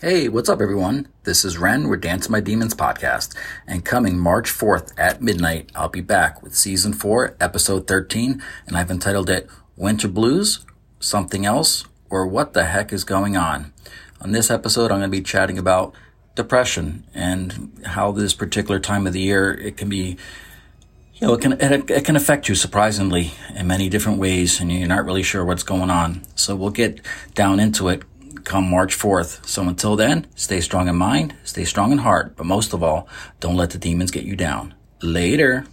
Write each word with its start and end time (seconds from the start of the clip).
Hey, 0.00 0.28
what's 0.28 0.48
up, 0.48 0.60
everyone? 0.60 1.08
This 1.24 1.44
is 1.44 1.58
Ren. 1.58 1.88
We're 1.88 1.96
Dance 1.96 2.28
My 2.28 2.38
Demons 2.38 2.72
podcast. 2.72 3.34
And 3.66 3.84
coming 3.84 4.16
March 4.16 4.48
4th 4.48 4.92
at 4.96 5.20
midnight, 5.20 5.72
I'll 5.74 5.88
be 5.88 6.02
back 6.02 6.40
with 6.40 6.54
season 6.54 6.92
4, 6.92 7.34
episode 7.40 7.88
13. 7.88 8.40
And 8.68 8.76
I've 8.76 8.92
entitled 8.92 9.28
it 9.28 9.50
Winter 9.74 10.06
Blues, 10.06 10.64
Something 11.00 11.44
Else, 11.44 11.84
or 12.10 12.28
What 12.28 12.52
the 12.52 12.66
Heck 12.66 12.92
is 12.92 13.02
Going 13.02 13.36
On. 13.36 13.72
On 14.20 14.30
this 14.30 14.52
episode, 14.52 14.92
I'm 14.92 15.00
going 15.00 15.10
to 15.10 15.18
be 15.18 15.20
chatting 15.20 15.58
about 15.58 15.96
depression 16.36 17.04
and 17.12 17.82
how 17.84 18.12
this 18.12 18.34
particular 18.34 18.78
time 18.78 19.04
of 19.04 19.12
the 19.12 19.20
year 19.20 19.52
it 19.52 19.76
can 19.76 19.88
be 19.88 20.16
you 21.14 21.26
know, 21.26 21.34
it 21.34 21.40
can 21.40 21.52
it, 21.54 21.90
it, 21.90 22.04
can 22.04 22.14
affect 22.14 22.48
you 22.48 22.54
surprisingly 22.54 23.32
in 23.56 23.66
many 23.66 23.88
different 23.88 24.20
ways, 24.20 24.60
and 24.60 24.70
you're 24.70 24.86
not 24.86 25.04
really 25.04 25.24
sure 25.24 25.44
what's 25.44 25.64
going 25.64 25.90
on. 25.90 26.22
So 26.36 26.54
we'll 26.54 26.70
get 26.70 27.00
down 27.34 27.58
into 27.58 27.88
it 27.88 28.04
come 28.48 28.68
March 28.68 28.98
4th. 28.98 29.46
So 29.46 29.62
until 29.62 29.94
then, 29.94 30.26
stay 30.34 30.60
strong 30.60 30.88
in 30.88 30.96
mind, 30.96 31.34
stay 31.44 31.64
strong 31.64 31.92
in 31.92 31.98
heart, 31.98 32.34
but 32.34 32.46
most 32.46 32.72
of 32.72 32.82
all, 32.82 33.06
don't 33.40 33.56
let 33.56 33.70
the 33.70 33.78
demons 33.78 34.10
get 34.10 34.24
you 34.24 34.34
down. 34.34 34.74
Later. 35.02 35.66